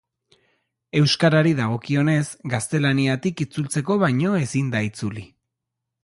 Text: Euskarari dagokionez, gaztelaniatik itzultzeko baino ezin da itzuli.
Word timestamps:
Euskarari 0.99 1.51
dagokionez, 1.59 2.23
gaztelaniatik 2.53 3.43
itzultzeko 3.45 3.97
baino 4.05 4.31
ezin 4.47 4.71
da 4.77 4.81
itzuli. 4.89 5.27